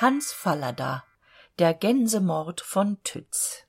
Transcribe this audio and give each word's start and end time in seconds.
Hans 0.00 0.32
Fallada 0.32 1.02
Der 1.58 1.74
Gänsemord 1.74 2.60
von 2.60 2.98
Tütz 3.02 3.64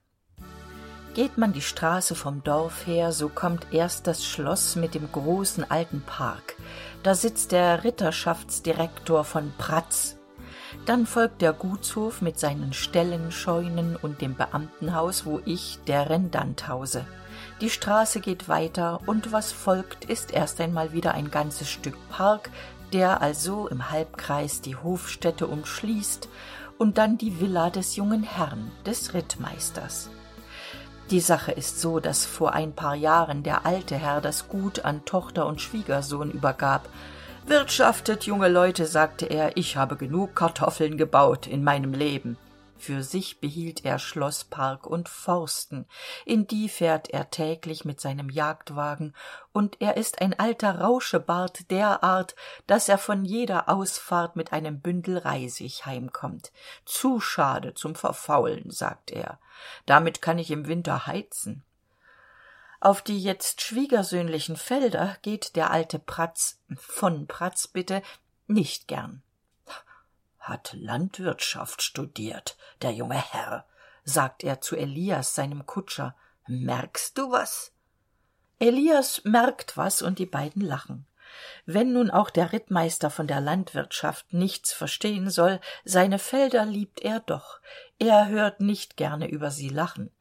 Geht 1.15 1.39
man 1.39 1.53
die 1.53 1.61
Straße 1.63 2.13
vom 2.13 2.43
Dorf 2.43 2.85
her, 2.85 3.11
so 3.13 3.29
kommt 3.29 3.65
erst 3.71 4.05
das 4.05 4.23
Schloss 4.23 4.75
mit 4.75 4.93
dem 4.93 5.11
großen 5.11 5.71
alten 5.71 6.03
Park. 6.03 6.55
Da 7.01 7.15
sitzt 7.15 7.51
der 7.51 7.83
Ritterschaftsdirektor 7.83 9.23
von 9.23 9.51
Pratz. 9.57 10.17
Dann 10.85 11.07
folgt 11.07 11.41
der 11.41 11.51
Gutshof 11.51 12.21
mit 12.21 12.37
seinen 12.37 12.73
Ställen, 12.73 13.31
Scheunen 13.31 13.95
und 13.95 14.21
dem 14.21 14.35
Beamtenhaus, 14.35 15.25
wo 15.25 15.41
ich, 15.45 15.79
der 15.87 16.11
Rendant, 16.11 16.67
hause. 16.67 17.07
Die 17.59 17.71
Straße 17.71 18.19
geht 18.19 18.47
weiter, 18.47 19.01
und 19.07 19.31
was 19.31 19.51
folgt, 19.51 20.05
ist 20.05 20.31
erst 20.31 20.61
einmal 20.61 20.93
wieder 20.93 21.15
ein 21.15 21.31
ganzes 21.31 21.71
Stück 21.71 21.97
Park, 22.09 22.51
der 22.93 23.21
also 23.21 23.67
im 23.67 23.91
Halbkreis 23.91 24.61
die 24.61 24.75
Hofstätte 24.75 25.47
umschließt, 25.47 26.29
und 26.79 26.97
dann 26.97 27.17
die 27.17 27.39
Villa 27.41 27.69
des 27.69 27.97
jungen 27.97 28.23
Herrn, 28.23 28.71
des 28.85 29.13
Rittmeisters. 29.13 30.09
Die 31.11 31.19
Sache 31.19 31.51
ist 31.51 31.81
so, 31.81 31.99
dass 31.99 32.25
vor 32.25 32.53
ein 32.53 32.71
paar 32.71 32.95
Jahren 32.95 33.43
der 33.43 33.65
alte 33.65 33.95
Herr 33.95 34.21
das 34.21 34.47
Gut 34.47 34.85
an 34.85 35.03
Tochter 35.05 35.45
und 35.45 35.59
Schwiegersohn 35.59 36.31
übergab. 36.31 36.87
Wirtschaftet, 37.45 38.23
junge 38.23 38.47
Leute, 38.47 38.85
sagte 38.85 39.25
er, 39.25 39.57
ich 39.57 39.75
habe 39.75 39.97
genug 39.97 40.35
Kartoffeln 40.35 40.97
gebaut 40.97 41.47
in 41.47 41.63
meinem 41.63 41.93
Leben. 41.93 42.37
Für 42.79 43.03
sich 43.03 43.41
behielt 43.41 43.83
er 43.83 43.99
Schloss, 43.99 44.45
Park 44.45 44.87
und 44.87 45.09
Forsten, 45.09 45.85
in 46.25 46.47
die 46.47 46.69
fährt 46.69 47.09
er 47.09 47.29
täglich 47.29 47.83
mit 47.83 47.99
seinem 47.99 48.29
Jagdwagen, 48.29 49.13
und 49.51 49.81
er 49.81 49.97
ist 49.97 50.21
ein 50.21 50.39
alter 50.39 50.79
Rauschebart 50.79 51.69
derart, 51.71 52.37
dass 52.67 52.87
er 52.87 52.97
von 52.97 53.25
jeder 53.25 53.67
Ausfahrt 53.67 54.37
mit 54.37 54.53
einem 54.53 54.79
Bündel 54.79 55.17
Reisig 55.17 55.85
heimkommt. 55.85 56.53
Zu 56.85 57.19
schade 57.19 57.73
zum 57.73 57.95
Verfaulen, 57.95 58.71
sagt 58.71 59.11
er. 59.11 59.39
Damit 59.85 60.21
kann 60.21 60.39
ich 60.39 60.49
im 60.49 60.65
Winter 60.65 61.05
heizen. 61.05 61.65
Auf 62.79 63.01
die 63.01 63.21
jetzt 63.21 63.59
schwiegersöhnlichen 63.59 64.55
Felder 64.55 65.17
geht 65.21 65.57
der 65.57 65.71
alte 65.71 65.99
Pratz, 65.99 66.61
von 66.77 67.27
Pratz 67.27 67.67
bitte, 67.67 68.01
nicht 68.47 68.87
gern 68.87 69.21
hat 70.39 70.73
landwirtschaft 70.73 71.81
studiert 71.81 72.57
der 72.81 72.91
junge 72.91 73.21
herr 73.21 73.65
sagt 74.09 74.43
er 74.43 74.61
zu 74.61 74.75
elias 74.75 75.35
seinem 75.35 75.65
kutscher. 75.65 76.15
Merkst 76.47 77.17
du 77.17 77.31
was? 77.31 77.71
Elias 78.59 79.21
merkt 79.23 79.77
was 79.77 80.01
und 80.01 80.19
die 80.19 80.25
beiden 80.25 80.61
lachen. 80.61 81.05
Wenn 81.65 81.93
nun 81.93 82.09
auch 82.09 82.31
der 82.31 82.51
rittmeister 82.51 83.11
von 83.11 83.27
der 83.27 83.39
landwirtschaft 83.39 84.33
nichts 84.33 84.73
verstehen 84.73 85.29
soll 85.29 85.59
seine 85.85 86.17
felder 86.17 86.65
liebt 86.65 87.01
er 87.01 87.19
doch. 87.19 87.59
Er 87.99 88.27
hört 88.27 88.61
nicht 88.61 88.97
gerne 88.97 89.29
über 89.29 89.51
sie 89.51 89.69
lachen. 89.69 90.11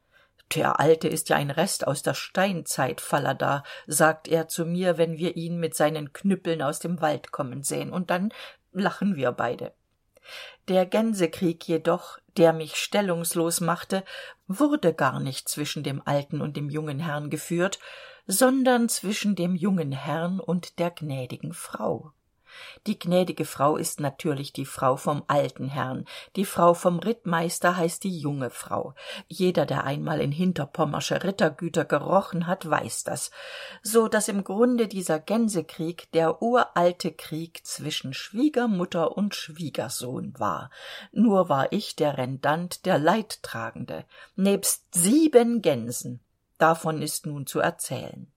Der 0.53 0.79
alte 0.79 1.07
ist 1.07 1.29
ja 1.29 1.35
ein 1.35 1.51
rest 1.51 1.85
aus 1.85 2.01
der 2.01 2.13
steinzeit 2.13 3.01
falada 3.01 3.63
sagt 3.87 4.27
er 4.27 4.47
zu 4.47 4.65
mir 4.65 4.97
wenn 4.97 5.17
wir 5.17 5.35
ihn 5.35 5.59
mit 5.59 5.75
seinen 5.75 6.13
knüppeln 6.13 6.61
aus 6.61 6.79
dem 6.79 7.01
wald 7.01 7.31
kommen 7.31 7.63
sehen. 7.63 7.91
Und 7.91 8.11
dann 8.11 8.31
lachen 8.71 9.15
wir 9.15 9.31
beide 9.31 9.73
der 10.67 10.85
gänsekrieg 10.85 11.67
jedoch 11.67 12.19
der 12.37 12.53
mich 12.53 12.75
stellungslos 12.75 13.61
machte 13.61 14.03
wurde 14.47 14.93
gar 14.93 15.19
nicht 15.19 15.49
zwischen 15.49 15.83
dem 15.83 16.01
alten 16.05 16.41
und 16.41 16.55
dem 16.57 16.69
jungen 16.69 16.99
herrn 16.99 17.29
geführt 17.29 17.79
sondern 18.27 18.89
zwischen 18.89 19.35
dem 19.35 19.55
jungen 19.55 19.91
herrn 19.91 20.39
und 20.39 20.79
der 20.79 20.91
gnädigen 20.91 21.53
frau 21.53 22.11
die 22.87 22.97
gnädige 22.97 23.45
frau 23.45 23.77
ist 23.77 23.99
natürlich 23.99 24.53
die 24.53 24.65
frau 24.65 24.95
vom 24.95 25.23
alten 25.27 25.67
herrn. 25.67 26.05
Die 26.35 26.45
frau 26.45 26.73
vom 26.73 26.99
rittmeister 26.99 27.77
heißt 27.77 28.03
die 28.03 28.17
junge 28.17 28.49
frau. 28.49 28.93
Jeder 29.27 29.65
der 29.65 29.83
einmal 29.83 30.21
in 30.21 30.31
hinterpommersche 30.31 31.23
rittergüter 31.23 31.85
gerochen 31.85 32.47
hat 32.47 32.69
weiß 32.69 33.03
das. 33.03 33.31
So 33.83 34.07
dass 34.07 34.27
im 34.27 34.43
grunde 34.43 34.87
dieser 34.87 35.19
gänsekrieg 35.19 36.11
der 36.11 36.41
uralte 36.41 37.11
krieg 37.11 37.65
zwischen 37.65 38.13
schwiegermutter 38.13 39.15
und 39.17 39.35
schwiegersohn 39.35 40.33
war. 40.37 40.69
Nur 41.11 41.49
war 41.49 41.71
ich 41.71 41.95
der 41.95 42.17
rendant 42.17 42.85
der 42.85 42.97
leidtragende. 42.97 44.05
Nebst 44.35 44.93
sieben 44.93 45.61
gänsen. 45.61 46.21
Davon 46.57 47.01
ist 47.01 47.25
nun 47.25 47.45
zu 47.45 47.59
erzählen 47.59 48.31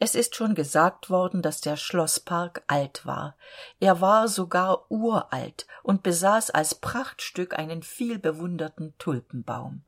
es 0.00 0.14
ist 0.14 0.34
schon 0.34 0.54
gesagt 0.54 1.10
worden 1.10 1.42
dass 1.42 1.60
der 1.60 1.76
schloßpark 1.76 2.64
alt 2.66 3.04
war. 3.04 3.36
Er 3.78 4.00
war 4.00 4.28
sogar 4.28 4.90
uralt 4.90 5.66
und 5.82 6.02
besaß 6.02 6.50
als 6.50 6.74
prachtstück 6.74 7.58
einen 7.58 7.82
vielbewunderten 7.82 8.94
tulpenbaum. 8.98 9.84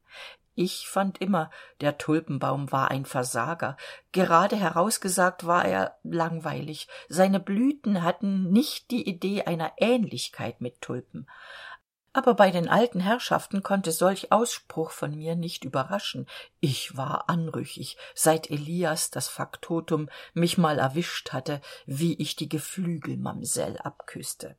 Ich 0.55 0.87
fand 0.87 1.19
immer 1.23 1.51
der 1.81 1.97
tulpenbaum 1.97 2.71
war 2.71 2.91
ein 2.91 3.07
versager. 3.07 3.79
Gerade 4.13 4.57
herausgesagt 4.57 5.47
war 5.47 5.65
er 5.65 5.97
langweilig. 6.03 6.89
Seine 7.09 7.41
blüten 7.41 8.03
hatten 8.03 8.51
nicht 8.51 8.91
die 8.91 9.09
idee 9.09 9.45
einer 9.45 9.73
ähnlichkeit 9.79 10.61
mit 10.61 10.83
tulpen 10.83 11.27
aber 12.13 12.35
bei 12.35 12.51
den 12.51 12.69
alten 12.69 13.01
herrschaften 13.01 13.63
konnte 13.63 13.93
solch 13.93 14.33
ausspruch 14.33 14.91
von 14.91 15.17
mir 15.17 15.35
nicht 15.35 15.65
überraschen. 15.65 16.27
Ich 16.61 16.97
war 16.97 17.29
anrüchig 17.29 17.97
seit 18.15 18.51
elias 18.51 19.11
das 19.11 19.29
faktotum 19.29 20.09
mich 20.35 20.59
mal 20.59 20.79
erwischt 20.79 21.33
hatte 21.33 21.61
wie 21.87 22.15
ich 22.15 22.37
die 22.37 22.49
geflügelmamsell 22.49 23.79
abküßte 23.79 24.57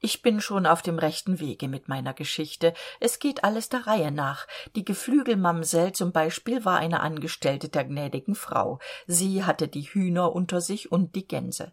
ich 0.00 0.22
bin 0.22 0.40
schon 0.40 0.66
auf 0.66 0.82
dem 0.82 0.98
rechten 0.98 1.40
wege 1.40 1.68
mit 1.68 1.88
meiner 1.88 2.14
geschichte. 2.14 2.74
Es 3.00 3.18
geht 3.18 3.44
alles 3.44 3.68
der 3.68 3.86
reihe 3.86 4.10
nach. 4.10 4.46
Die 4.76 4.84
geflügelmamsell 4.84 5.92
zum 5.92 6.12
beispiel 6.12 6.64
war 6.64 6.78
eine 6.78 7.00
angestellte 7.00 7.68
der 7.68 7.84
gnädigen 7.84 8.34
frau. 8.34 8.78
Sie 9.06 9.44
hatte 9.44 9.68
die 9.68 9.82
hühner 9.82 10.32
unter 10.34 10.60
sich 10.60 10.92
und 10.92 11.14
die 11.14 11.26
gänse. 11.26 11.72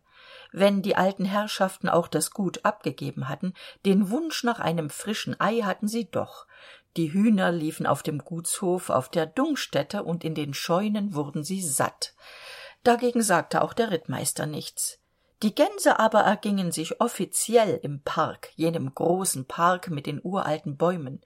Wenn 0.52 0.82
die 0.82 0.96
alten 0.96 1.26
herrschaften 1.26 1.90
auch 1.90 2.08
das 2.08 2.32
gut 2.32 2.66
abgegeben 2.66 3.30
hatten 3.30 3.54
den 3.86 4.10
wunsch 4.10 4.44
nach 4.44 4.60
einem 4.60 4.90
frischen 4.90 5.40
ei 5.40 5.62
hatten 5.62 5.88
sie 5.88 6.10
doch. 6.10 6.46
Die 6.98 7.14
hühner 7.14 7.52
liefen 7.52 7.88
auf 7.88 8.04
dem 8.04 8.20
gutshof 8.20 8.90
auf 8.90 9.10
der 9.10 9.26
dungstätte 9.26 10.04
und 10.04 10.24
in 10.24 10.36
den 10.36 10.54
scheunen 10.54 11.16
wurden 11.16 11.44
sie 11.44 11.62
satt. 11.62 12.14
Dagegen 12.84 13.22
sagte 13.22 13.62
auch 13.62 13.74
der 13.74 13.92
rittmeister 13.92 14.46
nichts 14.46 15.01
die 15.42 15.56
gänse 15.56 16.00
aber 16.00 16.22
ergingen 16.22 16.72
sich 16.72 17.02
offiziell 17.02 17.80
im 17.82 18.02
park 18.02 18.52
jenem 18.56 18.94
großen 18.94 19.46
park 19.46 19.90
mit 19.90 20.06
den 20.06 20.22
uralten 20.24 20.78
bäumen. 20.78 21.22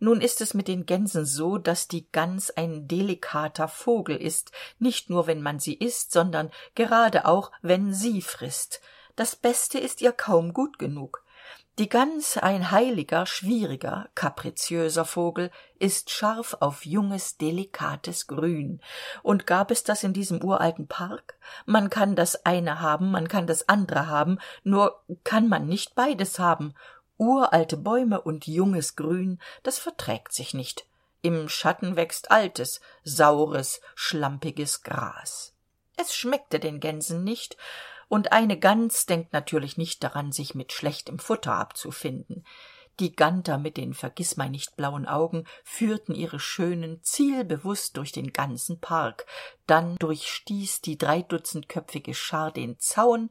Nun 0.00 0.20
ist 0.20 0.40
es 0.40 0.52
mit 0.52 0.66
den 0.66 0.84
gänsen 0.84 1.24
so 1.24 1.58
dass 1.58 1.86
die 1.86 2.10
gans 2.10 2.50
ein 2.50 2.88
delikater 2.88 3.68
vogel 3.68 4.16
ist 4.16 4.50
nicht 4.80 5.10
nur 5.10 5.28
wenn 5.28 5.42
man 5.42 5.60
sie 5.60 5.74
isst 5.74 6.10
sondern 6.10 6.50
gerade 6.74 7.24
auch 7.24 7.52
wenn 7.62 7.94
sie 7.94 8.20
frißt 8.20 8.80
das 9.14 9.36
beste 9.36 9.78
ist 9.78 10.02
ihr 10.02 10.10
kaum 10.10 10.52
gut 10.52 10.80
genug 10.80 11.22
die 11.78 11.88
gans 11.88 12.36
ein 12.36 12.70
heiliger 12.70 13.24
schwieriger 13.24 14.10
kapriziöser 14.14 15.06
vogel 15.06 15.50
ist 15.78 16.10
scharf 16.10 16.54
auf 16.60 16.84
junges 16.84 17.38
delikates 17.38 18.26
grün. 18.26 18.82
Und 19.22 19.46
gab 19.46 19.70
es 19.70 19.82
das 19.82 20.04
in 20.04 20.12
diesem 20.12 20.44
uralten 20.44 20.86
park? 20.86 21.38
Man 21.64 21.88
kann 21.88 22.14
das 22.14 22.44
eine 22.44 22.80
haben 22.80 23.10
man 23.10 23.26
kann 23.26 23.46
das 23.46 23.70
andre 23.70 24.06
haben 24.06 24.38
nur 24.64 25.02
kann 25.24 25.48
man 25.48 25.66
nicht 25.66 25.94
beides 25.94 26.38
haben. 26.38 26.74
Uralte 27.16 27.78
bäume 27.78 28.20
und 28.20 28.46
junges 28.46 28.94
grün 28.94 29.40
das 29.62 29.78
verträgt 29.78 30.34
sich 30.34 30.52
nicht. 30.52 30.86
Im 31.22 31.48
schatten 31.48 31.96
wächst 31.96 32.30
altes 32.30 32.82
saures 33.02 33.80
schlampiges 33.94 34.82
gras. 34.82 35.54
Es 35.96 36.14
schmeckte 36.14 36.58
den 36.60 36.80
gänsen 36.80 37.24
nicht 37.24 37.56
und 38.12 38.30
eine 38.30 38.58
gans 38.58 39.06
denkt 39.06 39.32
natürlich 39.32 39.78
nicht 39.78 40.04
daran 40.04 40.32
sich 40.32 40.54
mit 40.54 40.74
schlechtem 40.74 41.18
futter 41.18 41.54
abzufinden. 41.54 42.44
Die 43.00 43.16
ganter 43.16 43.56
mit 43.56 43.78
den 43.78 43.94
vergißmeinnicht 43.94 44.76
blauen 44.76 45.06
augen 45.06 45.46
führten 45.64 46.14
ihre 46.14 46.38
schönen 46.38 47.02
zielbewußt 47.02 47.96
durch 47.96 48.12
den 48.12 48.34
ganzen 48.34 48.80
park. 48.80 49.24
Dann 49.66 49.96
durchstieß 49.96 50.82
die 50.82 50.98
dreidutzendköpfige 50.98 52.12
schar 52.12 52.52
den 52.52 52.78
zaun 52.78 53.30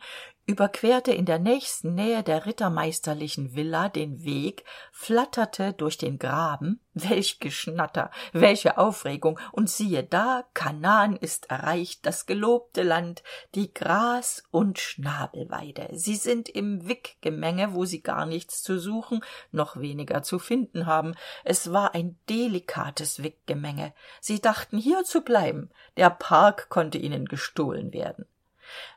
überquerte 0.52 1.14
in 1.14 1.26
der 1.26 1.40
nächsten 1.40 1.96
nähe 1.96 2.24
der 2.24 2.46
rittermeisterlichen 2.46 3.56
villa 3.56 3.88
den 3.88 4.26
weg 4.26 4.66
flatterte 4.92 5.74
durch 5.74 5.98
den 5.98 6.20
graben. 6.20 6.82
Welch 6.94 7.40
geschnatter 7.40 8.12
welche 8.34 8.78
aufregung. 8.78 9.40
Und 9.54 9.70
siehe 9.70 10.04
da 10.04 10.44
kanaan 10.54 11.16
ist 11.16 11.50
erreicht 11.50 12.06
das 12.06 12.26
gelobte 12.26 12.84
land 12.84 13.24
die 13.56 13.74
gras 13.74 14.44
und 14.52 14.78
schnabelweide. 14.78 15.88
Sie 15.94 16.16
sind 16.16 16.50
im 16.50 16.88
wickgemenge 16.88 17.74
wo 17.74 17.86
sie 17.86 18.04
gar 18.04 18.26
nichts 18.26 18.62
zu 18.62 18.78
suchen 18.78 19.24
noch 19.52 19.80
weniger 19.80 20.22
zu 20.22 20.38
finden 20.38 20.86
haben. 20.86 21.16
Es 21.46 21.72
war 21.72 21.96
ein 21.96 22.20
delikates 22.30 23.24
wickgemenge. 23.24 23.94
Sie 24.20 24.42
dachten 24.42 24.78
hier 24.78 25.06
zu 25.06 25.22
bleiben. 25.22 25.70
Der 25.96 26.10
park 26.10 26.68
konnte 26.68 26.98
ihnen 26.98 27.26
gestohlen 27.26 27.94
werden 27.94 28.26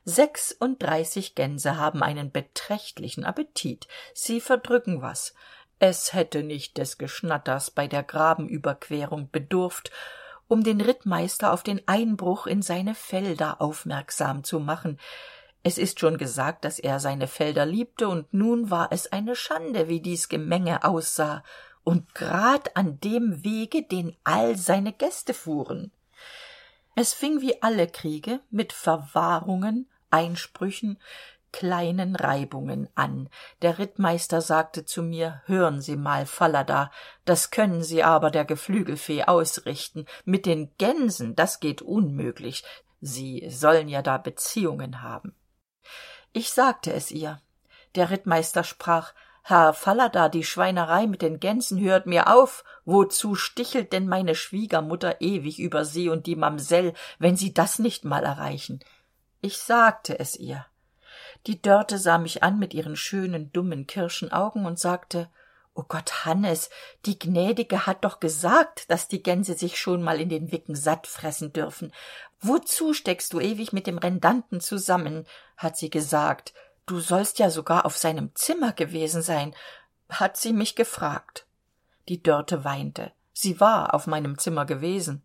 sechsunddreißig 0.04 1.34
gänse 1.34 1.76
haben 1.76 2.02
einen 2.02 2.30
beträchtlichen 2.30 3.24
appetit. 3.24 3.88
Sie 4.12 4.40
verdrücken 4.40 5.02
was. 5.02 5.34
Es 5.78 6.12
hätte 6.12 6.42
nicht 6.42 6.78
des 6.78 6.98
geschnatters 6.98 7.70
bei 7.70 7.86
der 7.86 8.02
grabenüberquerung 8.02 9.30
bedurft 9.30 9.90
um 10.48 10.62
den 10.62 10.80
rittmeister 10.80 11.52
auf 11.52 11.62
den 11.62 11.80
einbruch 11.86 12.46
in 12.46 12.62
seine 12.62 12.94
felder 12.94 13.60
aufmerksam 13.60 14.44
zu 14.44 14.60
machen. 14.60 14.98
Es 15.62 15.78
ist 15.78 16.00
schon 16.00 16.18
gesagt 16.18 16.64
dass 16.64 16.78
er 16.78 17.00
seine 17.00 17.26
felder 17.26 17.64
liebte 17.64 18.08
und 18.08 18.32
nun 18.34 18.70
war 18.70 18.92
es 18.92 19.10
eine 19.10 19.36
schande 19.36 19.88
wie 19.88 20.00
dies 20.00 20.28
gemenge 20.28 20.84
aussah. 20.84 21.42
Und 21.82 22.14
grad 22.14 22.76
an 22.76 22.98
dem 23.00 23.44
wege 23.44 23.82
den 23.82 24.16
all 24.24 24.56
seine 24.56 24.92
gäste 24.92 25.34
fuhren 25.34 25.92
es 26.94 27.12
fing 27.12 27.40
wie 27.40 27.62
alle 27.62 27.86
kriege 27.86 28.40
mit 28.50 28.72
verwahrungen 28.72 29.88
einsprüchen 30.10 30.98
kleinen 31.54 32.16
reibungen 32.16 32.88
an. 32.96 33.28
Der 33.62 33.78
rittmeister 33.78 34.40
sagte 34.40 34.84
zu 34.84 35.04
mir 35.04 35.42
hören 35.46 35.80
sie 35.80 35.94
mal 35.96 36.26
falada 36.26 36.90
das 37.24 37.52
können 37.52 37.84
sie 37.84 38.02
aber 38.02 38.32
der 38.32 38.44
geflügelfee 38.44 39.22
ausrichten. 39.24 40.06
Mit 40.24 40.46
den 40.46 40.72
gänsen 40.78 41.36
das 41.36 41.60
geht 41.60 41.80
unmöglich. 41.80 42.64
Sie 43.00 43.48
sollen 43.50 43.88
ja 43.88 44.02
da 44.02 44.18
beziehungen 44.18 45.02
haben. 45.02 45.36
Ich 46.32 46.50
sagte 46.50 46.92
es 46.92 47.12
ihr. 47.12 47.40
Der 47.94 48.10
rittmeister 48.10 48.64
sprach 48.64 49.14
herr 49.46 49.74
falada 49.74 50.30
die 50.30 50.42
schweinerei 50.42 51.06
mit 51.06 51.20
den 51.20 51.38
gänsen 51.38 51.78
hört 51.78 52.06
mir 52.06 52.34
auf. 52.34 52.64
Wozu 52.86 53.34
stichelt 53.34 53.92
denn 53.92 54.08
meine 54.08 54.34
schwiegermutter 54.34 55.20
ewig 55.20 55.58
über 55.58 55.84
sie 55.84 56.08
und 56.08 56.26
die 56.26 56.34
mamsell 56.34 56.94
wenn 57.18 57.36
sie 57.36 57.52
das 57.52 57.78
nicht 57.78 58.06
mal 58.06 58.24
erreichen? 58.24 58.80
Ich 59.42 59.58
sagte 59.58 60.18
es 60.18 60.34
ihr. 60.36 60.64
Die 61.46 61.60
dörte 61.60 61.98
sah 61.98 62.16
mich 62.16 62.42
an 62.42 62.58
mit 62.58 62.72
ihren 62.72 62.96
schönen 62.96 63.52
dummen 63.52 63.86
kirschenaugen 63.86 64.64
und 64.64 64.78
sagte 64.78 65.28
o 65.74 65.82
gott 65.82 66.24
hannes 66.24 66.70
die 67.04 67.18
gnädige 67.18 67.84
hat 67.84 68.04
doch 68.04 68.20
gesagt 68.20 68.90
dass 68.90 69.08
die 69.08 69.22
gänse 69.22 69.54
sich 69.54 69.78
schon 69.78 70.02
mal 70.02 70.20
in 70.22 70.30
den 70.30 70.52
wicken 70.52 70.74
satt 70.74 71.06
fressen 71.06 71.52
dürfen. 71.52 71.92
Wozu 72.40 72.94
steckst 72.94 73.34
du 73.34 73.40
ewig 73.40 73.74
mit 73.74 73.86
dem 73.86 73.98
rendanten 73.98 74.62
zusammen 74.62 75.26
hat 75.58 75.76
sie 75.76 75.90
gesagt 75.90 76.54
du 76.86 77.00
sollst 77.00 77.38
ja 77.38 77.50
sogar 77.50 77.86
auf 77.86 77.96
seinem 77.96 78.34
zimmer 78.34 78.72
gewesen 78.72 79.22
sein 79.22 79.54
hat 80.08 80.36
sie 80.36 80.52
mich 80.52 80.76
gefragt. 80.76 81.46
Die 82.08 82.22
dörte 82.22 82.64
weinte. 82.64 83.12
Sie 83.32 83.60
war 83.60 83.94
auf 83.94 84.06
meinem 84.06 84.38
zimmer 84.38 84.64
gewesen. 84.64 85.24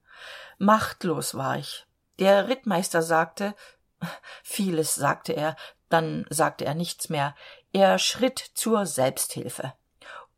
Machtlos 0.57 1.35
war 1.35 1.57
ich. 1.57 1.85
Der 2.17 2.47
rittmeister 2.47 3.01
sagte 3.01 3.55
vieles 4.43 4.95
sagte 4.95 5.33
er 5.33 5.55
dann 5.89 6.25
sagte 6.29 6.65
er 6.65 6.75
nichts 6.75 7.09
mehr. 7.09 7.35
Er 7.73 7.97
schritt 7.99 8.39
zur 8.53 8.85
selbsthilfe. 8.85 9.73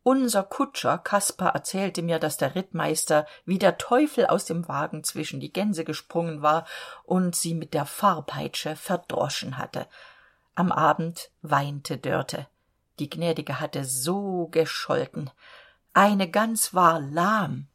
Unser 0.02 0.42
kutscher 0.42 0.98
kaspar 0.98 1.54
erzählte 1.54 2.02
mir 2.02 2.18
dass 2.18 2.36
der 2.36 2.54
rittmeister 2.54 3.26
wie 3.44 3.58
der 3.58 3.78
teufel 3.78 4.26
aus 4.26 4.46
dem 4.46 4.66
wagen 4.66 5.04
zwischen 5.04 5.38
die 5.38 5.52
gänse 5.52 5.84
gesprungen 5.84 6.42
war 6.42 6.66
und 7.04 7.36
sie 7.36 7.54
mit 7.54 7.74
der 7.74 7.86
fahrpeitsche 7.86 8.74
verdroschen 8.74 9.58
hatte 9.58 9.86
am 10.54 10.72
abend 10.72 11.30
weinte 11.42 11.98
dörte. 11.98 12.46
Die 12.98 13.08
gnädige 13.08 13.60
hatte 13.60 13.84
so 13.84 14.48
gescholten. 14.48 15.30
Eine 15.94 16.30
gans 16.30 16.74
war 16.74 17.00
lahm. 17.00 17.68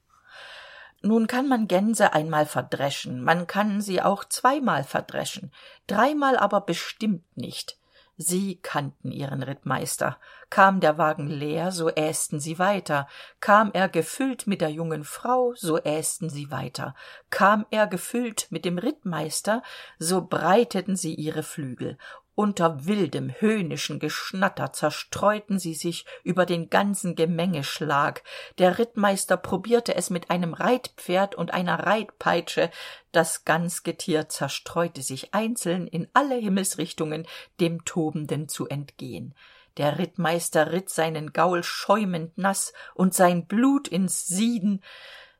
Nun 1.02 1.28
kann 1.28 1.48
man 1.48 1.68
gänse 1.68 2.14
einmal 2.14 2.46
verdreschen. 2.46 3.24
Man 3.24 3.48
kann 3.48 3.82
sie 3.82 4.02
auch 4.02 4.26
zweimal 4.26 4.84
verdreschen. 4.84 5.52
Dreimal 5.86 6.38
aber 6.38 6.62
bestimmt 6.62 7.26
nicht. 7.38 7.78
Sie 8.20 8.56
kannten 8.56 9.12
ihren 9.12 9.44
rittmeister. 9.44 10.18
Kam 10.50 10.80
der 10.80 10.98
wagen 10.98 11.28
leer 11.28 11.72
so 11.72 11.90
ästen 11.90 12.40
sie 12.40 12.58
weiter. 12.58 13.08
Kam 13.40 13.70
er 13.74 13.90
gefüllt 13.90 14.48
mit 14.48 14.62
der 14.62 14.70
jungen 14.70 15.04
frau 15.04 15.54
so 15.56 15.78
ästen 15.78 16.32
sie 16.32 16.50
weiter. 16.50 16.96
Kam 17.30 17.68
er 17.70 17.86
gefüllt 17.86 18.48
mit 18.50 18.66
dem 18.66 18.80
rittmeister 18.80 19.62
so 20.00 20.26
breiteten 20.26 20.96
sie 20.96 21.14
ihre 21.14 21.44
flügel 21.44 22.00
unter 22.38 22.86
wildem 22.86 23.34
höhnischen 23.40 23.98
geschnatter 23.98 24.72
zerstreuten 24.72 25.58
sie 25.58 25.74
sich 25.74 26.06
über 26.24 26.46
den 26.46 26.70
ganzen 26.70 27.16
gemengeschlag 27.16 28.24
der 28.60 28.78
rittmeister 28.78 29.38
probierte 29.38 29.96
es 29.96 30.12
mit 30.12 30.30
einem 30.30 30.54
reitpferd 30.54 31.34
und 31.34 31.52
einer 31.52 31.80
reitpeitsche. 31.88 32.70
Das 33.12 33.44
ganzgetier 33.44 34.30
zerstreute 34.30 35.02
sich 35.02 35.34
einzeln 35.34 35.88
in 35.88 36.08
alle 36.14 36.36
himmelsrichtungen 36.36 37.26
dem 37.60 37.86
tobenden 37.86 38.48
zu 38.48 38.68
entgehen. 38.68 39.34
Der 39.78 39.98
rittmeister 39.98 40.72
ritt 40.72 40.92
seinen 40.92 41.34
gaul 41.34 41.64
schäumend 41.64 42.38
nass 42.38 42.72
und 42.94 43.16
sein 43.16 43.48
blut 43.48 43.88
ins 43.88 44.28
sieden. 44.28 44.84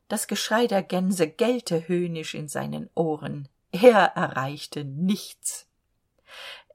Das 0.08 0.26
geschrei 0.26 0.66
der 0.66 0.82
gänse 0.82 1.28
gellte 1.28 1.86
höhnisch 1.86 2.34
in 2.34 2.48
seinen 2.48 2.90
ohren. 2.96 3.48
Er 3.70 3.98
erreichte 4.16 4.84
nichts 4.84 5.67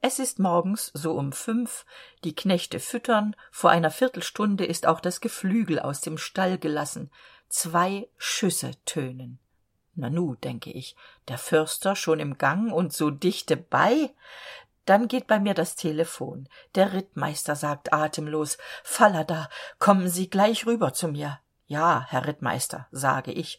es 0.05 0.19
ist 0.19 0.37
morgens 0.37 0.91
so 0.93 1.13
um 1.13 1.31
fünf 1.31 1.85
die 2.25 2.35
knechte 2.35 2.81
füttern 2.81 3.37
vor 3.51 3.69
einer 3.69 3.89
viertelstunde 3.89 4.65
ist 4.65 4.85
auch 4.85 4.99
das 4.99 5.21
geflügel 5.21 5.79
aus 5.79 6.01
dem 6.01 6.17
stall 6.17 6.57
gelassen 6.57 7.09
zwei 7.47 8.09
schüsse 8.17 8.71
tönen. 8.83 9.39
Nanu 9.95 10.35
denke 10.35 10.71
ich 10.71 10.97
der 11.29 11.37
förster 11.37 11.95
schon 11.95 12.19
im 12.19 12.37
gang 12.37 12.73
und 12.73 12.91
so 12.91 13.11
dichte 13.11 13.55
bei. 13.55 14.13
Dann 14.83 15.07
geht 15.07 15.25
bei 15.25 15.39
mir 15.39 15.53
das 15.53 15.77
telephon 15.77 16.49
der 16.75 16.91
rittmeister 16.91 17.55
sagt 17.55 17.93
atemlos 17.93 18.57
falada 18.83 19.47
kommen 19.79 20.09
sie 20.09 20.29
gleich 20.29 20.65
rüber 20.65 20.91
zu 20.91 21.07
mir. 21.07 21.39
Ja 21.65 22.05
herr 22.09 22.27
rittmeister 22.27 22.87
sage 22.91 23.31
ich. 23.31 23.57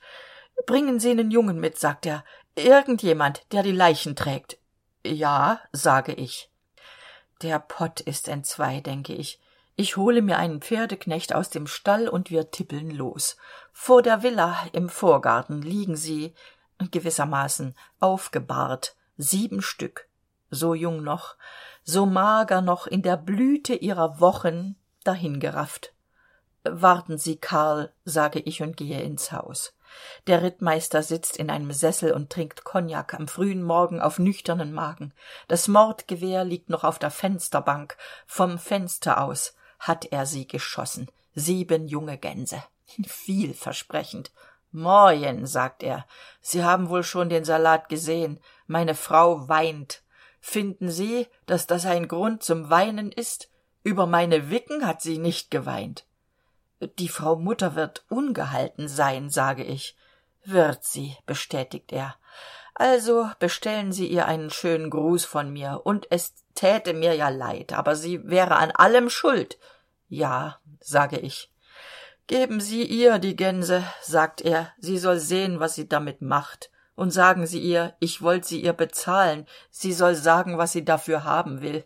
Bringen 0.66 1.00
sie 1.00 1.14
nen 1.14 1.30
jungen 1.30 1.58
mit 1.58 1.78
sagt 1.78 2.04
er. 2.04 2.22
Irgend 2.54 3.02
jemand 3.02 3.50
der 3.50 3.62
die 3.62 3.72
leichen 3.72 4.14
trägt 4.14 4.58
ja 5.04 5.60
sage 5.72 6.12
ich. 6.12 6.50
Der 7.42 7.58
pott 7.58 8.00
ist 8.00 8.28
entzwei 8.28 8.80
denke 8.80 9.14
ich. 9.14 9.40
Ich 9.76 9.96
hole 9.96 10.22
mir 10.22 10.38
einen 10.38 10.60
pferdeknecht 10.60 11.34
aus 11.34 11.50
dem 11.50 11.66
stall 11.66 12.08
und 12.08 12.30
wir 12.30 12.50
tippeln 12.50 12.90
los. 12.90 13.36
Vor 13.72 14.02
der 14.02 14.22
villa 14.22 14.56
im 14.72 14.88
vorgarten 14.88 15.62
liegen 15.62 15.96
sie 15.96 16.34
gewissermaßen 16.78 17.74
aufgebahrt. 18.00 18.96
Sieben 19.16 19.62
stück. 19.62 20.08
So 20.50 20.74
jung 20.74 21.02
noch 21.02 21.36
so 21.84 22.06
mager 22.06 22.62
noch 22.62 22.86
in 22.86 23.02
der 23.02 23.18
blüte 23.18 23.74
ihrer 23.74 24.18
wochen 24.18 24.76
dahingerafft. 25.04 25.92
Warten 26.64 27.18
sie 27.18 27.36
karl 27.36 27.92
sage 28.06 28.40
ich 28.40 28.62
und 28.62 28.76
gehe 28.78 29.02
ins 29.02 29.32
haus 29.32 29.74
der 30.26 30.42
rittmeister 30.42 31.02
sitzt 31.02 31.36
in 31.36 31.50
einem 31.50 31.72
sessel 31.72 32.12
und 32.12 32.30
trinkt 32.30 32.64
kognak 32.64 33.14
am 33.14 33.28
frühen 33.28 33.62
morgen 33.62 34.00
auf 34.00 34.18
nüchternen 34.18 34.72
magen. 34.72 35.12
Das 35.48 35.68
mordgewehr 35.68 36.44
liegt 36.44 36.70
noch 36.70 36.84
auf 36.84 36.98
der 36.98 37.10
fensterbank. 37.10 37.96
Vom 38.26 38.58
fenster 38.58 39.20
aus 39.22 39.54
hat 39.78 40.06
er 40.06 40.26
sie 40.26 40.46
geschossen. 40.46 41.08
Sieben 41.34 41.88
junge 41.88 42.18
gänse. 42.18 42.62
Vielversprechend. 43.06 44.32
Morjen 44.70 45.46
sagt 45.46 45.82
er. 45.82 46.06
Sie 46.40 46.64
haben 46.64 46.88
wohl 46.88 47.04
schon 47.04 47.28
den 47.28 47.44
salat 47.44 47.88
gesehen. 47.88 48.40
Meine 48.66 48.94
frau 48.94 49.48
weint. 49.48 50.02
Finden 50.40 50.90
sie 50.90 51.26
dass 51.46 51.66
das 51.66 51.86
ein 51.86 52.08
grund 52.08 52.42
zum 52.42 52.70
weinen 52.70 53.12
ist? 53.12 53.50
Über 53.82 54.06
meine 54.06 54.50
wicken 54.50 54.86
hat 54.86 55.02
sie 55.02 55.18
nicht 55.18 55.50
geweint 55.50 56.04
die 56.86 57.08
frau 57.08 57.36
mutter 57.36 57.74
wird 57.74 58.04
ungehalten 58.08 58.88
sein 58.88 59.30
sage 59.30 59.64
ich 59.64 59.96
wird 60.44 60.84
sie 60.84 61.16
bestätigt 61.26 61.92
er. 61.92 62.16
Also 62.74 63.30
bestellen 63.38 63.92
sie 63.92 64.06
ihr 64.06 64.26
einen 64.26 64.50
schönen 64.50 64.90
gruß 64.90 65.24
von 65.24 65.52
mir. 65.52 65.82
Und 65.84 66.06
es 66.10 66.34
täte 66.54 66.92
mir 66.92 67.14
ja 67.14 67.28
leid 67.28 67.72
aber 67.72 67.96
sie 67.96 68.26
wäre 68.28 68.56
an 68.56 68.70
allem 68.70 69.10
schuld. 69.10 69.58
Ja 70.08 70.60
sage 70.80 71.18
ich. 71.18 71.50
Geben 72.26 72.60
sie 72.60 72.84
ihr 72.84 73.18
die 73.18 73.36
gänse 73.36 73.84
sagt 74.02 74.40
er. 74.40 74.72
Sie 74.78 74.98
soll 74.98 75.18
sehen 75.18 75.60
was 75.60 75.74
sie 75.74 75.88
damit 75.88 76.20
macht. 76.22 76.70
Und 76.96 77.10
sagen 77.10 77.46
sie 77.46 77.60
ihr 77.60 77.94
ich 78.00 78.22
wollt 78.22 78.44
sie 78.44 78.60
ihr 78.60 78.72
bezahlen. 78.72 79.46
Sie 79.70 79.92
soll 79.92 80.14
sagen 80.14 80.58
was 80.58 80.72
sie 80.72 80.84
dafür 80.84 81.24
haben 81.24 81.60
will. 81.60 81.84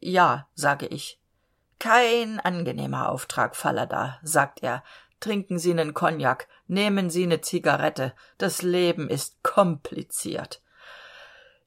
Ja 0.00 0.48
sage 0.54 0.86
ich 0.86 1.19
kein 1.80 2.38
angenehmer 2.38 3.08
auftrag 3.08 3.56
falada 3.56 4.20
sagt 4.22 4.62
er. 4.62 4.84
Trinken 5.18 5.58
sie 5.58 5.74
nen 5.74 5.92
kognak 5.92 6.46
nehmen 6.68 7.10
sie 7.10 7.26
ne 7.26 7.40
zigarette. 7.40 8.14
Das 8.38 8.62
leben 8.62 9.10
ist 9.10 9.42
kompliziert. 9.42 10.62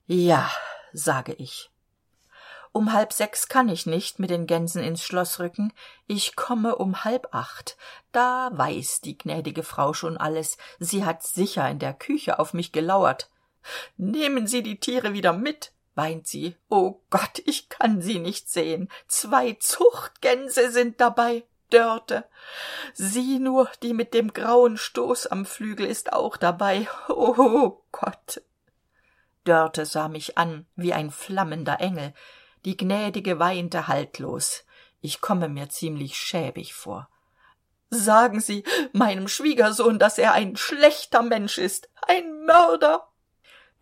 Ja 0.08 0.50
sage 0.94 1.34
ich. 1.34 1.70
Um 2.72 2.94
halb 2.94 3.14
sechs 3.14 3.50
kann 3.50 3.70
ich 3.70 3.86
nicht 3.86 4.18
mit 4.18 4.32
den 4.32 4.48
gänsen 4.48 4.84
ins 4.84 5.04
schloss 5.04 5.40
rücken. 5.40 5.74
Ich 6.08 6.36
komme 6.36 6.76
um 6.76 7.04
halb 7.04 7.28
acht. 7.32 7.78
Da 8.12 8.50
weiß 8.54 9.02
die 9.02 9.18
gnädige 9.18 9.62
frau 9.62 9.94
schon 9.94 10.18
alles. 10.18 10.58
Sie 10.80 11.06
hat 11.06 11.22
sicher 11.22 11.70
in 11.70 11.78
der 11.78 11.94
küche 11.94 12.40
auf 12.40 12.54
mich 12.54 12.72
gelauert. 12.72 13.30
Nehmen 13.98 14.48
sie 14.48 14.64
die 14.64 14.80
tiere 14.80 15.14
wieder 15.14 15.34
mit 15.34 15.73
weint 15.96 16.28
sie 16.28 16.56
o 16.70 17.02
gott 17.10 17.42
ich 17.46 17.70
kann 17.70 18.02
sie 18.02 18.20
nicht 18.20 18.50
sehen 18.50 18.90
zwei 19.08 19.54
zuchtgänse 19.54 20.72
sind 20.72 21.00
dabei 21.00 21.44
Dörte. 21.74 22.26
Sie 22.94 23.40
nur, 23.40 23.68
die 23.82 23.96
mit 23.96 24.14
dem 24.14 24.32
grauen 24.32 24.78
Stoß 24.78 25.26
am 25.28 25.44
Flügel 25.44 25.88
ist 25.88 26.14
auch 26.14 26.38
dabei. 26.38 26.88
Oh 27.10 27.82
Gott. 27.92 28.42
Dörte 29.44 29.86
sah 29.86 30.08
mich 30.08 30.38
an 30.38 30.68
wie 30.76 30.94
ein 30.94 31.10
flammender 31.10 31.80
Engel. 31.80 32.14
Die 32.64 32.78
Gnädige 32.78 33.40
weinte 33.40 33.88
haltlos. 33.88 34.66
Ich 35.02 35.20
komme 35.20 35.50
mir 35.50 35.70
ziemlich 35.70 36.16
schäbig 36.16 36.74
vor. 36.74 37.10
Sagen 37.90 38.40
Sie 38.40 38.64
meinem 38.94 39.28
Schwiegersohn, 39.28 40.00
dass 40.00 40.18
er 40.18 40.34
ein 40.34 40.56
schlechter 40.56 41.24
Mensch 41.24 41.58
ist, 41.58 41.90
ein 42.08 42.46
Mörder. 42.46 43.08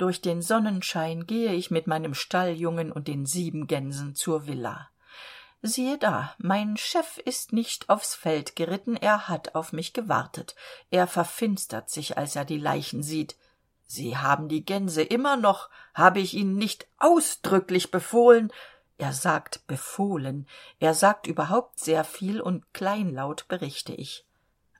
Durch 0.02 0.20
den 0.20 0.42
Sonnenschein 0.42 1.28
gehe 1.28 1.54
ich 1.54 1.70
mit 1.70 1.86
meinem 1.86 2.16
Stalljungen 2.16 2.92
und 2.92 3.08
den 3.08 3.28
sieben 3.28 3.68
Gänsen 3.68 4.16
zur 4.16 4.48
Villa. 4.48 4.90
Siehe 5.62 6.00
da, 6.00 6.34
mein 6.40 6.76
Chef 6.76 7.20
ist 7.20 7.54
nicht 7.54 7.88
aufs 7.88 8.16
Feld 8.16 8.56
geritten, 8.56 8.96
er 8.96 9.28
hat 9.28 9.54
auf 9.54 9.74
mich 9.74 9.94
gewartet. 9.94 10.56
Er 10.90 11.06
verfinstert 11.06 11.92
sich, 11.92 12.18
als 12.18 12.36
er 12.36 12.46
die 12.46 12.58
Leichen 12.58 13.04
sieht. 13.04 13.36
Sie 13.86 14.18
haben 14.18 14.48
die 14.48 14.66
Gänse 14.66 15.04
immer 15.04 15.38
noch, 15.38 15.70
habe 15.94 16.20
ich 16.20 16.34
Ihnen 16.34 16.56
nicht 16.56 16.88
ausdrücklich 16.98 17.92
befohlen, 17.92 18.52
er 18.98 19.14
sagt 19.14 19.68
befohlen. 19.68 20.48
Er 20.80 20.96
sagt 20.96 21.28
überhaupt 21.28 21.80
sehr 21.80 22.04
viel 22.04 22.42
und 22.42 22.74
kleinlaut 22.74 23.48
berichte 23.48 23.94
ich. 23.94 24.26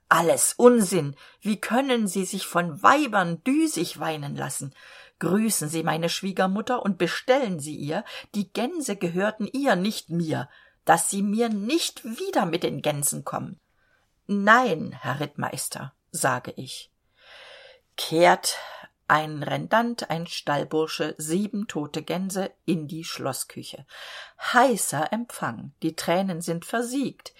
Alles 0.08 0.52
Unsinn. 0.58 1.16
Wie 1.40 1.58
können 1.58 2.06
Sie 2.06 2.26
sich 2.26 2.46
von 2.46 2.82
Weibern 2.82 3.42
düsig 3.44 3.98
weinen 3.98 4.36
lassen? 4.36 4.74
Grüßen 5.22 5.68
Sie 5.68 5.84
meine 5.84 6.08
Schwiegermutter 6.08 6.82
und 6.82 6.98
bestellen 6.98 7.60
Sie 7.60 7.76
ihr, 7.76 8.04
die 8.34 8.52
Gänse 8.52 8.96
gehörten 8.96 9.46
ihr, 9.46 9.76
nicht 9.76 10.10
mir, 10.10 10.48
dass 10.84 11.10
Sie 11.10 11.22
mir 11.22 11.48
nicht 11.48 12.04
wieder 12.04 12.44
mit 12.44 12.64
den 12.64 12.82
Gänsen 12.82 13.24
kommen. 13.24 13.60
Nein, 14.26 14.98
Herr 15.00 15.20
Rittmeister, 15.20 15.92
sage 16.10 16.52
ich. 16.56 16.90
Kehrt 17.96 18.58
ein 19.06 19.44
Rendant, 19.44 20.10
ein 20.10 20.26
Stallbursche, 20.26 21.14
sieben 21.18 21.68
tote 21.68 22.02
Gänse 22.02 22.50
in 22.64 22.88
die 22.88 23.04
Schloßküche. 23.04 23.86
Heißer 24.52 25.12
Empfang, 25.12 25.72
die 25.84 25.94
Tränen 25.94 26.40
sind 26.40 26.64
versiegt. 26.64 27.32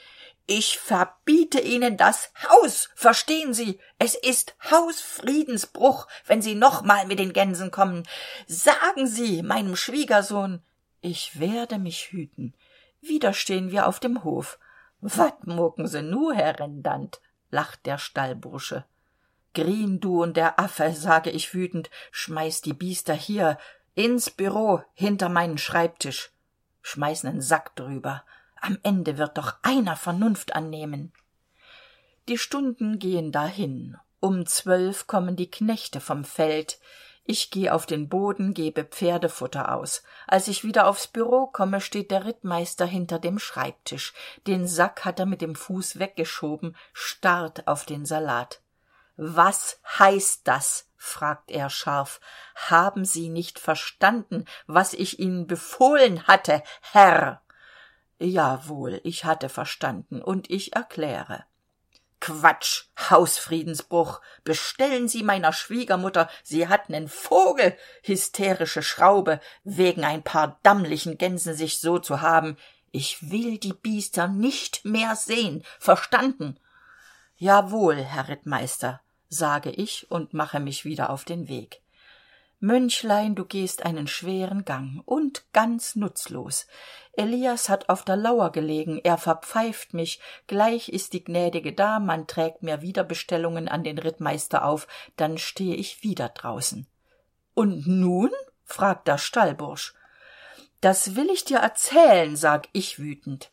Ich 0.47 0.79
verbiete 0.79 1.61
Ihnen 1.61 1.97
das 1.97 2.33
Haus, 2.49 2.91
verstehen 2.95 3.55
Sie? 3.55 3.79
Es 3.99 4.15
ist 4.15 4.55
Hausfriedensbruch, 4.71 6.09
wenn 6.27 6.43
Sie 6.43 6.55
nochmal 6.55 7.07
mit 7.07 7.19
den 7.19 7.33
Gänsen 7.33 7.71
kommen. 7.71 8.03
Sagen 8.47 9.07
Sie 9.07 9.43
meinem 9.43 9.77
Schwiegersohn. 9.77 10.63
Ich 11.01 11.39
werde 11.39 11.79
mich 11.79 12.11
hüten. 12.11 12.55
Wieder 13.01 13.33
stehen 13.33 13.71
wir 13.71 13.87
auf 13.87 14.01
dem 14.01 14.25
Hof. 14.25 14.59
Wat 15.01 15.47
mucken 15.47 15.87
Sie 15.87 16.03
nu, 16.03 16.33
Herr 16.33 16.59
Rendant? 16.59 17.21
lacht 17.51 17.87
der 17.87 17.99
Stallbursche. 17.99 18.85
Green, 19.55 20.01
du 20.01 20.23
und 20.23 20.37
der 20.37 20.59
Affe, 20.59 20.93
sage 20.93 21.31
ich 21.31 21.53
wütend, 21.53 21.91
schmeiß 22.11 22.63
die 22.63 22.73
Biester 22.73 23.13
hier, 23.13 23.59
ins 23.95 24.31
Büro, 24.31 24.83
hinter 24.95 25.29
meinen 25.29 25.59
Schreibtisch. 25.59 26.31
Schmeiß 26.81 27.25
nen 27.25 27.43
Sack 27.43 27.77
drüber. 27.77 28.25
Am 28.63 28.79
Ende 28.85 29.19
wird 29.19 29.39
doch 29.39 29.57
einer 29.63 29.97
Vernunft 29.97 30.55
annehmen. 30.55 31.13
Die 32.29 32.39
Stunden 32.39 33.01
gehen 33.01 33.33
dahin. 33.33 33.99
Um 34.21 34.47
zwölf 34.47 35.09
kommen 35.09 35.35
die 35.35 35.51
Knechte 35.51 36.01
vom 36.01 36.25
Feld. 36.25 36.79
Ich 37.25 37.51
geh 37.51 37.71
auf 37.71 37.87
den 37.87 38.09
Boden, 38.09 38.55
gebe 38.55 38.85
Pferdefutter 38.85 39.75
aus. 39.75 40.05
Als 40.29 40.47
ich 40.47 40.63
wieder 40.63 40.87
aufs 40.87 41.09
Büro 41.09 41.49
komme, 41.49 41.81
steht 41.81 42.13
der 42.13 42.25
Rittmeister 42.25 42.87
hinter 42.87 43.19
dem 43.19 43.41
Schreibtisch. 43.41 44.13
Den 44.47 44.69
Sack 44.69 45.05
hat 45.05 45.19
er 45.19 45.27
mit 45.27 45.41
dem 45.41 45.57
Fuß 45.57 45.99
weggeschoben, 45.99 46.77
starrt 46.93 47.67
auf 47.67 47.85
den 47.85 48.07
Salat. 48.07 48.61
Was 49.17 49.81
heißt 49.99 50.43
das? 50.47 50.89
fragt 50.97 51.51
er 51.51 51.69
scharf. 51.69 52.21
Haben 52.55 53.05
Sie 53.05 53.29
nicht 53.29 53.59
verstanden, 53.59 54.45
was 54.69 54.93
ich 54.93 55.19
Ihnen 55.19 55.49
befohlen 55.49 56.29
hatte, 56.29 56.63
Herr? 56.81 57.43
Jawohl, 58.25 59.01
ich 59.03 59.25
hatte 59.25 59.49
verstanden, 59.49 60.23
und 60.23 60.49
ich 60.49 60.77
erkläre. 60.77 61.45
Quatsch, 62.21 62.85
Hausfriedensbruch. 63.11 64.21
Bestellen 64.45 65.09
Sie 65.09 65.25
meiner 65.25 65.53
Schwiegermutter, 65.53 66.31
sie 66.45 66.69
hat 66.69 66.89
nen 66.89 67.09
Vogel, 67.09 67.77
hysterische 68.05 68.85
Schraube, 68.85 69.41
wegen 69.65 70.05
ein 70.05 70.23
paar 70.23 70.61
dammlichen 70.63 71.19
Gänsen 71.19 71.57
sich 71.57 71.81
so 71.81 71.99
zu 71.99 72.21
haben. 72.21 72.57
Ich 72.93 73.33
will 73.33 73.59
die 73.59 73.73
Biester 73.73 74.29
nicht 74.29 74.85
mehr 74.85 75.17
sehen, 75.17 75.65
verstanden? 75.81 76.61
Jawohl, 77.39 77.97
Herr 77.97 78.29
Rittmeister, 78.29 79.01
sage 79.29 79.71
ich 79.71 80.09
und 80.13 80.33
mache 80.33 80.61
mich 80.61 80.85
wieder 80.85 81.11
auf 81.11 81.25
den 81.25 81.49
Weg. 81.49 81.82
Mönchlein, 82.63 83.35
du 83.35 83.45
gehst 83.45 83.85
einen 83.85 84.07
schweren 84.07 84.65
Gang 84.65 85.03
und 85.05 85.45
ganz 85.53 85.97
nutzlos. 85.97 86.69
Elias 87.13 87.69
hat 87.69 87.89
auf 87.89 88.05
der 88.05 88.15
Lauer 88.15 88.53
gelegen, 88.53 89.01
er 89.03 89.19
verpfeift 89.19 89.95
mich, 89.95 90.21
gleich 90.47 90.89
ist 90.89 91.13
die 91.13 91.25
gnädige 91.25 91.73
da, 91.73 91.99
man 91.99 92.29
trägt 92.29 92.63
mir 92.63 92.81
wieder 92.81 93.03
Bestellungen 93.03 93.67
an 93.67 93.83
den 93.83 93.99
Rittmeister 93.99 94.65
auf, 94.65 94.87
dann 95.17 95.39
stehe 95.39 95.75
ich 95.75 96.05
wieder 96.05 96.29
draußen. 96.29 96.87
Und 97.55 97.89
nun? 97.89 98.31
fragt 98.65 99.09
der 99.09 99.19
Stallbursch. 99.19 99.95
Das 100.81 101.17
will 101.17 101.31
ich 101.31 101.45
dir 101.45 101.59
erzählen, 101.59 102.37
sag 102.37 102.69
ich 102.73 103.01
wütend. 103.01 103.51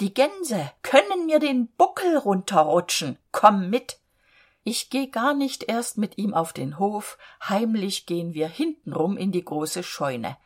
Die 0.00 0.12
Gänse 0.12 0.68
können 0.82 1.26
mir 1.26 1.38
den 1.38 1.68
Buckel 1.68 2.16
runterrutschen. 2.16 3.18
Komm 3.30 3.70
mit. 3.70 4.00
Ich 4.70 4.90
geh 4.90 5.06
gar 5.06 5.32
nicht 5.32 5.62
erst 5.66 5.96
mit 5.96 6.18
ihm 6.18 6.34
auf 6.34 6.52
den 6.52 6.78
Hof, 6.78 7.16
heimlich 7.42 8.04
gehen 8.04 8.34
wir 8.34 8.48
hintenrum 8.48 9.16
in 9.16 9.32
die 9.32 9.42
große 9.42 9.82
Scheune. 9.82 10.36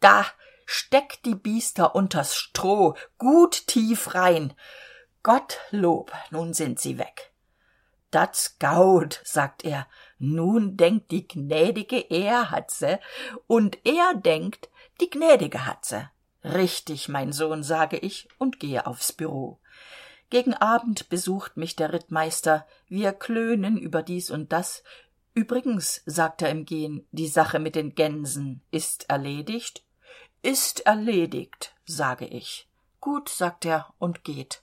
Da 0.00 0.24
steckt 0.64 1.26
die 1.26 1.34
Biester 1.34 1.94
unters 1.94 2.36
Stroh, 2.36 2.94
gut 3.18 3.66
tief 3.66 4.14
rein. 4.14 4.54
Gottlob, 5.22 6.10
nun 6.30 6.54
sind 6.54 6.80
sie 6.80 6.96
weg. 6.96 7.34
Dat's 8.10 8.58
gaut, 8.58 9.20
sagt 9.24 9.62
er, 9.62 9.86
nun 10.16 10.78
denkt 10.78 11.10
die 11.10 11.28
Gnädige, 11.28 11.98
er 11.98 12.50
hat 12.50 12.70
se, 12.70 12.98
und 13.46 13.76
er 13.84 14.14
denkt, 14.14 14.70
die 15.02 15.10
Gnädige 15.10 15.66
hat 15.66 15.84
se. 15.84 16.08
Richtig, 16.42 17.10
mein 17.10 17.30
Sohn, 17.30 17.62
sage 17.62 17.98
ich 17.98 18.26
und 18.38 18.58
gehe 18.58 18.86
aufs 18.86 19.12
Büro. 19.12 19.60
Gegen 20.28 20.54
Abend 20.54 21.08
besucht 21.08 21.56
mich 21.56 21.76
der 21.76 21.92
Rittmeister, 21.92 22.66
wir 22.88 23.12
klönen 23.12 23.76
über 23.78 24.02
dies 24.02 24.30
und 24.30 24.52
das. 24.52 24.82
Übrigens, 25.34 26.02
sagt 26.04 26.42
er 26.42 26.50
im 26.50 26.64
Gehen, 26.64 27.06
die 27.12 27.28
Sache 27.28 27.58
mit 27.58 27.76
den 27.76 27.94
Gänsen 27.94 28.62
ist 28.70 29.08
erledigt? 29.08 29.84
Ist 30.42 30.80
erledigt, 30.86 31.74
sage 31.84 32.26
ich. 32.26 32.68
Gut, 33.00 33.28
sagt 33.28 33.64
er 33.64 33.92
und 33.98 34.24
geht. 34.24 34.62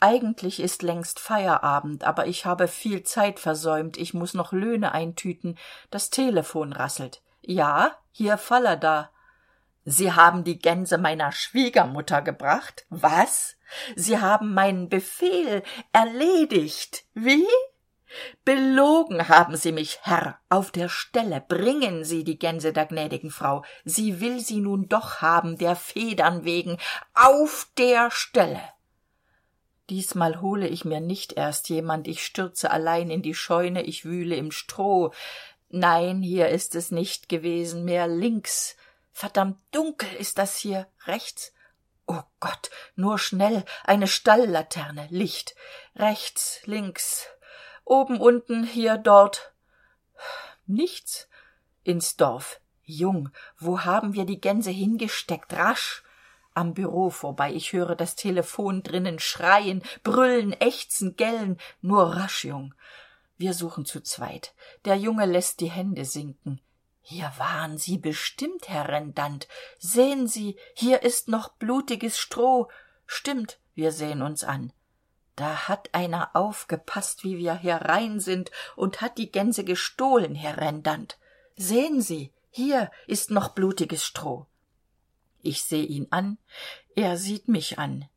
Eigentlich 0.00 0.58
ist 0.58 0.82
längst 0.82 1.20
Feierabend, 1.20 2.02
aber 2.02 2.26
ich 2.26 2.44
habe 2.44 2.66
viel 2.66 3.04
Zeit 3.04 3.38
versäumt, 3.38 3.96
ich 3.96 4.14
muss 4.14 4.34
noch 4.34 4.50
Löhne 4.50 4.90
eintüten. 4.90 5.56
Das 5.90 6.10
Telefon 6.10 6.72
rasselt. 6.72 7.22
Ja, 7.40 7.96
hier 8.10 8.36
Fallada. 8.36 9.11
Sie 9.84 10.12
haben 10.12 10.44
die 10.44 10.58
Gänse 10.58 10.96
meiner 10.98 11.32
Schwiegermutter 11.32 12.22
gebracht? 12.22 12.86
Was? 12.88 13.56
Sie 13.96 14.18
haben 14.18 14.54
meinen 14.54 14.88
Befehl 14.88 15.62
erledigt. 15.92 17.04
Wie? 17.14 17.46
Belogen 18.44 19.28
haben 19.28 19.56
Sie 19.56 19.72
mich, 19.72 20.00
Herr. 20.02 20.38
Auf 20.50 20.70
der 20.70 20.88
Stelle 20.88 21.42
bringen 21.46 22.04
Sie 22.04 22.24
die 22.24 22.38
Gänse 22.38 22.72
der 22.72 22.86
gnädigen 22.86 23.30
Frau. 23.30 23.64
Sie 23.84 24.20
will 24.20 24.40
sie 24.40 24.60
nun 24.60 24.88
doch 24.88 25.22
haben, 25.22 25.56
der 25.56 25.76
Federn 25.76 26.44
wegen. 26.44 26.76
Auf 27.14 27.68
der 27.78 28.10
Stelle. 28.10 28.60
Diesmal 29.90 30.40
hole 30.40 30.68
ich 30.68 30.84
mir 30.84 31.00
nicht 31.00 31.32
erst 31.32 31.68
jemand, 31.68 32.06
ich 32.06 32.24
stürze 32.24 32.70
allein 32.70 33.10
in 33.10 33.22
die 33.22 33.34
Scheune, 33.34 33.82
ich 33.82 34.04
wühle 34.04 34.36
im 34.36 34.52
Stroh. 34.52 35.12
Nein, 35.70 36.22
hier 36.22 36.48
ist 36.48 36.74
es 36.74 36.90
nicht 36.90 37.28
gewesen, 37.28 37.84
mehr 37.84 38.06
links 38.06 38.76
verdammt 39.12 39.58
dunkel 39.70 40.12
ist 40.14 40.38
das 40.38 40.56
hier 40.56 40.88
rechts. 41.06 41.52
O 42.06 42.20
gott 42.40 42.70
nur 42.96 43.18
schnell. 43.18 43.64
Eine 43.84 44.08
stalllaterne 44.08 45.06
licht. 45.10 45.54
Rechts 45.94 46.60
links. 46.64 47.26
Oben 47.84 48.20
unten 48.20 48.64
hier 48.64 48.96
dort. 48.96 49.52
Nichts. 50.66 51.28
Ins 51.84 52.16
dorf. 52.16 52.60
Jung. 52.84 53.30
Wo 53.58 53.80
haben 53.80 54.14
wir 54.14 54.24
die 54.24 54.40
gänse 54.40 54.70
hingesteckt? 54.70 55.52
Rasch. 55.52 56.02
Am 56.54 56.74
Büro 56.74 57.08
vorbei, 57.08 57.52
ich 57.54 57.72
höre 57.72 57.96
das 57.96 58.14
Telefon 58.14 58.82
drinnen 58.82 59.18
schreien, 59.18 59.82
brüllen, 60.02 60.52
ächzen, 60.52 61.16
gellen, 61.16 61.58
nur 61.80 62.14
rasch, 62.14 62.44
Jung. 62.44 62.74
Wir 63.38 63.54
suchen 63.54 63.86
zu 63.86 64.02
zweit. 64.02 64.54
Der 64.84 64.96
Junge 64.96 65.24
lässt 65.24 65.60
die 65.60 65.70
Hände 65.70 66.04
sinken. 66.04 66.60
Hier 67.02 67.32
waren 67.36 67.78
Sie 67.78 67.98
bestimmt, 67.98 68.68
Herr 68.68 68.88
Rendant. 68.88 69.48
Sehen 69.78 70.26
Sie, 70.28 70.56
hier 70.74 71.02
ist 71.02 71.28
noch 71.28 71.50
blutiges 71.50 72.18
Stroh. 72.18 72.68
Stimmt, 73.06 73.58
wir 73.74 73.92
sehen 73.92 74.22
uns 74.22 74.44
an. 74.44 74.72
da 75.36 75.68
hat 75.68 75.88
einer 75.92 76.30
aufgepaßt 76.34 77.24
wie 77.24 77.38
wir 77.38 77.54
herein 77.54 78.20
sind 78.20 78.50
und 78.76 79.00
hat 79.00 79.18
die 79.18 79.32
gänse 79.32 79.64
gestohlen 79.64 80.34
herr 80.34 80.58
rendant 80.58 81.18
sehen 81.56 82.00
sie 82.00 82.32
hier 82.50 82.90
ist 83.06 83.30
noch 83.30 83.50
blutiges 83.50 84.04
stroh 84.04 84.46
ich 85.40 85.64
seh 85.64 85.82
ihn 85.82 86.06
an 86.10 86.38
er 86.94 87.16
sieht 87.16 87.48
mich 87.48 87.78
an 87.78 88.08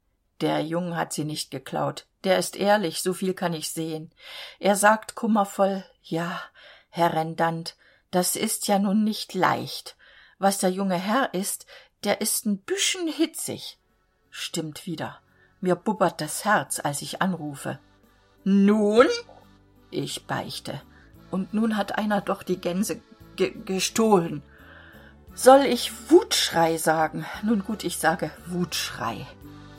der 0.41 0.61
jung 0.61 0.95
hat 0.95 1.13
sie 1.13 1.25
nicht 1.25 1.51
geklaut 1.51 2.07
der 2.23 2.37
ist 2.37 2.55
ehrlich 2.55 3.01
so 3.01 3.13
viel 3.13 3.33
kann 3.33 3.53
ich 3.53 3.71
sehen 3.71 4.13
er 4.59 4.75
sagt 4.75 5.15
kummervoll 5.15 5.85
ja 6.03 6.41
herr 6.89 7.13
rendant 7.13 7.77
das 8.11 8.35
ist 8.35 8.67
ja 8.67 8.79
nun 8.79 9.03
nicht 9.03 9.33
leicht. 9.33 9.95
Was 10.37 10.57
der 10.57 10.69
junge 10.69 10.97
herr 10.97 11.33
ist 11.33 11.65
der 12.05 12.21
ist 12.21 12.45
n 12.45 12.59
büschen 12.59 13.07
hitzig. 13.07 13.79
Stimmt 14.29 14.85
wieder. 14.85 15.19
Mir 15.59 15.75
bubbert 15.75 16.21
das 16.21 16.45
herz 16.45 16.79
als 16.79 17.01
ich 17.01 17.21
anrufe. 17.21 17.79
Nun? 18.43 19.07
Ich 19.89 20.27
beichte. 20.27 20.81
Und 21.31 21.55
nun 21.55 21.77
hat 21.77 21.97
einer 21.97 22.21
doch 22.21 22.43
die 22.43 22.61
gänse 22.61 23.01
gestohlen. 23.35 24.43
Soll 25.33 25.61
ich 25.61 25.91
wutschrei 26.11 26.77
sagen? 26.77 27.25
Nun 27.41 27.63
gut 27.63 27.83
ich 27.83 27.97
sage 27.97 28.29
wutschrei. 28.45 29.25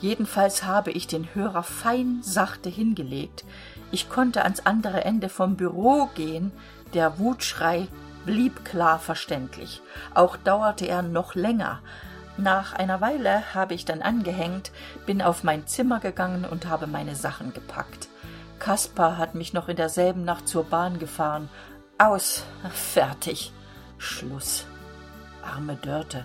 Jedenfalls 0.01 0.65
habe 0.65 0.91
ich 0.91 1.07
den 1.07 1.33
hörer 1.35 1.63
fein 1.63 2.23
sachte 2.23 2.69
hingelegt. 2.69 3.45
Ich 3.93 4.11
konnte 4.11 4.43
ans 4.43 4.67
andere 4.67 5.05
ende 5.05 5.29
vom 5.29 5.57
bureau 5.57 6.11
gehen. 6.15 6.51
Der 6.93 7.19
wutschrei 7.21 7.87
blieb 8.27 8.65
klar 8.65 8.99
verständlich. 8.99 9.81
Auch 10.15 10.37
dauerte 10.37 10.87
er 10.87 11.03
noch 11.03 11.35
länger. 11.35 11.81
Nach 12.37 12.75
einer 12.75 13.01
weile 13.01 13.55
habe 13.55 13.73
ich 13.73 13.87
dann 13.87 14.03
angehängt 14.03 14.71
bin 15.07 15.23
auf 15.23 15.43
mein 15.43 15.67
zimmer 15.67 16.01
gegangen 16.01 16.45
und 16.45 16.67
habe 16.67 16.87
meine 16.87 17.15
sachen 17.15 17.55
gepackt. 17.55 18.09
Kaspar 18.59 19.17
hat 19.17 19.35
mich 19.35 19.55
noch 19.55 19.69
in 19.69 19.77
derselben 19.77 20.25
nacht 20.25 20.47
zur 20.47 20.65
bahn 20.65 20.99
gefahren. 20.99 21.49
Aus 21.99 22.45
fertig. 22.71 23.53
Schluß 23.97 24.67
arme 25.47 25.77
dörte. 25.77 26.25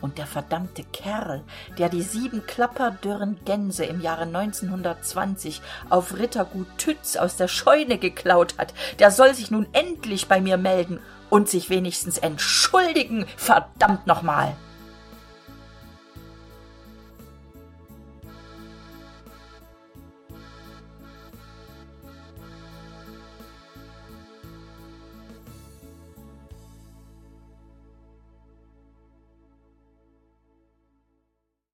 Und 0.00 0.18
der 0.18 0.26
verdammte 0.26 0.84
kerl 0.92 1.42
der 1.78 1.88
die 1.88 2.02
sieben 2.02 2.46
klapperdürren 2.46 3.38
gänse 3.44 3.84
im 3.84 4.00
jahre 4.00 4.26
neunzehnhundertzwanzig 4.26 5.62
auf 5.88 6.18
rittergut 6.18 6.66
tütz 6.76 7.16
aus 7.16 7.36
der 7.36 7.48
scheune 7.48 7.98
geklaut 7.98 8.56
hat 8.58 8.74
der 8.98 9.10
soll 9.10 9.34
sich 9.34 9.50
nun 9.50 9.66
endlich 9.72 10.28
bei 10.28 10.40
mir 10.40 10.58
melden 10.58 11.00
und 11.36 11.50
sich 11.50 11.68
wenigstens 11.68 12.16
entschuldigen. 12.16 13.26
Verdammt 13.36 14.06
noch 14.06 14.22
mal 14.22 14.56